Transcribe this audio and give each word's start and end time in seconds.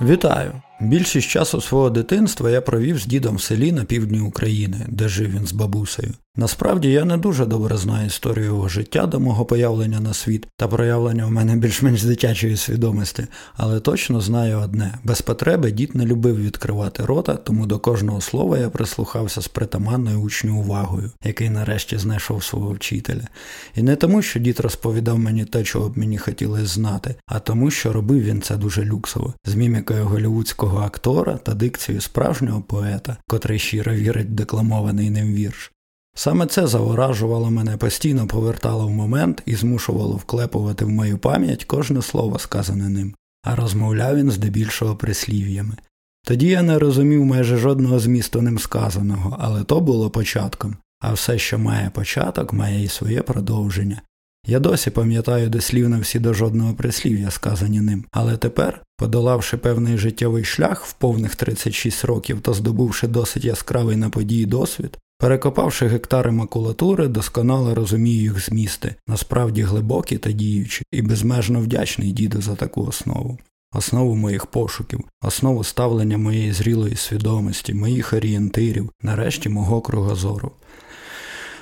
Вітаю! 0.00 0.52
Більшість 0.80 1.28
часу 1.28 1.60
свого 1.60 1.90
дитинства 1.90 2.50
я 2.50 2.60
провів 2.60 2.98
з 2.98 3.06
дідом 3.06 3.36
в 3.36 3.42
селі 3.42 3.72
на 3.72 3.84
півдні 3.84 4.20
України, 4.20 4.86
де 4.88 5.08
жив 5.08 5.30
він 5.30 5.46
з 5.46 5.52
бабусею. 5.52 6.14
Насправді 6.38 6.90
я 6.90 7.04
не 7.04 7.16
дуже 7.16 7.46
добре 7.46 7.76
знаю 7.76 8.06
історію 8.06 8.44
його 8.44 8.68
життя 8.68 9.06
до 9.06 9.20
мого 9.20 9.44
появлення 9.44 10.00
на 10.00 10.14
світ 10.14 10.46
та 10.56 10.68
проявлення 10.68 11.26
в 11.26 11.30
мене 11.30 11.56
більш-менш 11.56 12.02
дитячої 12.02 12.56
свідомості, 12.56 13.26
але 13.56 13.80
точно 13.80 14.20
знаю 14.20 14.58
одне: 14.58 14.98
без 15.04 15.22
потреби 15.22 15.70
дід 15.70 15.94
не 15.94 16.06
любив 16.06 16.42
відкривати 16.42 17.04
рота, 17.04 17.36
тому 17.36 17.66
до 17.66 17.78
кожного 17.78 18.20
слова 18.20 18.58
я 18.58 18.70
прислухався 18.70 19.40
з 19.40 19.48
притаманною 19.48 20.20
учню 20.20 20.60
увагою, 20.60 21.10
який 21.24 21.50
нарешті 21.50 21.98
знайшов 21.98 22.44
свого 22.44 22.70
вчителя. 22.72 23.28
І 23.74 23.82
не 23.82 23.96
тому, 23.96 24.22
що 24.22 24.40
дід 24.40 24.60
розповідав 24.60 25.18
мені 25.18 25.44
те, 25.44 25.64
чого 25.64 25.88
б 25.88 25.98
мені 25.98 26.18
хотілося 26.18 26.66
знати, 26.66 27.14
а 27.26 27.38
тому, 27.38 27.70
що 27.70 27.92
робив 27.92 28.22
він 28.22 28.42
це 28.42 28.56
дуже 28.56 28.84
люксово, 28.84 29.34
з 29.44 29.54
мімікою 29.54 30.04
голівудського 30.04 30.78
актора 30.78 31.36
та 31.36 31.54
дикцією 31.54 32.00
справжнього 32.00 32.60
поета, 32.62 33.16
котрий 33.28 33.58
щиро 33.58 33.92
вірить 33.92 34.28
в 34.28 34.30
декламований 34.30 35.10
ним 35.10 35.34
вірш. 35.34 35.72
Саме 36.18 36.46
це 36.46 36.66
заворажувало 36.66 37.50
мене, 37.50 37.76
постійно 37.76 38.26
повертало 38.26 38.86
в 38.86 38.90
момент 38.90 39.42
і 39.46 39.54
змушувало 39.54 40.16
вклепувати 40.16 40.84
в 40.84 40.88
мою 40.88 41.18
пам'ять 41.18 41.64
кожне 41.64 42.02
слово, 42.02 42.38
сказане 42.38 42.88
ним, 42.88 43.14
а 43.42 43.56
розмовляв 43.56 44.16
він 44.16 44.30
здебільшого 44.30 44.96
прислів'ями. 44.96 45.76
Тоді 46.24 46.46
я 46.46 46.62
не 46.62 46.78
розумів 46.78 47.24
майже 47.24 47.56
жодного 47.56 47.98
змісту 47.98 48.42
ним 48.42 48.58
сказаного, 48.58 49.36
але 49.40 49.64
то 49.64 49.80
було 49.80 50.10
початком, 50.10 50.76
а 51.00 51.12
все, 51.12 51.38
що 51.38 51.58
має 51.58 51.90
початок, 51.90 52.52
має 52.52 52.84
і 52.84 52.88
своє 52.88 53.22
продовження. 53.22 54.02
Я 54.46 54.60
досі 54.60 54.90
пам'ятаю 54.90 55.48
дослівно 55.48 56.00
всі 56.00 56.18
до 56.18 56.34
жодного 56.34 56.74
прислів'я, 56.74 57.30
сказані 57.30 57.80
ним, 57.80 58.04
але 58.12 58.36
тепер, 58.36 58.82
подолавши 58.96 59.56
певний 59.56 59.98
життєвий 59.98 60.44
шлях 60.44 60.84
в 60.84 60.92
повних 60.92 61.34
36 61.36 62.04
років 62.04 62.40
та 62.40 62.52
здобувши 62.52 63.06
досить 63.08 63.44
яскравий 63.44 63.96
на 63.96 64.10
події 64.10 64.46
досвід, 64.46 64.98
Перекопавши 65.20 65.86
гектари 65.86 66.30
макулатури, 66.30 67.08
досконало 67.08 67.74
розумію 67.74 68.22
їх 68.22 68.44
змісти, 68.44 68.94
насправді 69.06 69.62
глибокі 69.62 70.18
та 70.18 70.32
діючі, 70.32 70.84
і 70.92 71.02
безмежно 71.02 71.60
вдячний 71.60 72.12
діду 72.12 72.42
за 72.42 72.54
таку 72.54 72.84
основу. 72.84 73.38
Основу 73.72 74.14
моїх 74.16 74.46
пошуків, 74.46 75.00
основу 75.22 75.64
ставлення 75.64 76.18
моєї 76.18 76.52
зрілої 76.52 76.96
свідомості, 76.96 77.74
моїх 77.74 78.12
орієнтирів, 78.12 78.90
нарешті 79.02 79.48
мого 79.48 79.80
кругозору. 79.80 80.52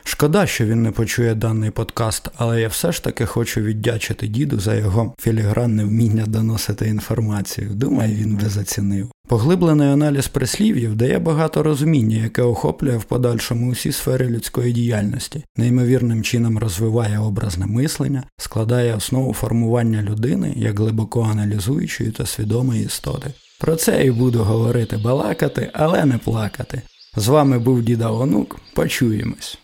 Шкода, 0.04 0.46
що 0.46 0.66
він 0.66 0.82
не 0.82 0.90
почує 0.90 1.34
даний 1.34 1.70
подкаст, 1.70 2.28
але 2.36 2.60
я 2.60 2.68
все 2.68 2.92
ж 2.92 3.04
таки 3.04 3.26
хочу 3.26 3.60
віддячити 3.60 4.26
діду 4.26 4.60
за 4.60 4.74
його 4.74 5.14
філігранне 5.18 5.84
вміння 5.84 6.26
доносити 6.26 6.88
інформацію. 6.88 7.70
Думаю, 7.70 8.14
він 8.14 8.36
би 8.36 8.48
зацінив. 8.48 9.10
Поглиблений 9.28 9.88
аналіз 9.88 10.28
прислів'їв 10.28 10.96
дає 10.96 11.18
багато 11.18 11.62
розуміння, 11.62 12.16
яке 12.16 12.42
охоплює 12.42 12.96
в 12.96 13.04
подальшому 13.04 13.70
усі 13.70 13.92
сфери 13.92 14.28
людської 14.28 14.72
діяльності, 14.72 15.44
неймовірним 15.56 16.22
чином 16.22 16.58
розвиває 16.58 17.18
образне 17.18 17.66
мислення, 17.66 18.24
складає 18.38 18.96
основу 18.96 19.32
формування 19.32 20.02
людини 20.02 20.52
як 20.56 20.80
глибоко 20.80 21.22
аналізуючої 21.22 22.10
та 22.10 22.26
свідомої 22.26 22.84
істоти. 22.84 23.32
Про 23.60 23.76
це 23.76 24.04
і 24.04 24.10
буду 24.10 24.38
говорити 24.42 24.96
балакати, 24.96 25.70
але 25.72 26.04
не 26.04 26.18
плакати. 26.18 26.82
З 27.16 27.28
вами 27.28 27.58
був 27.58 27.82
діда 27.82 28.10
Онук. 28.10 28.60
Почуємось. 28.74 29.58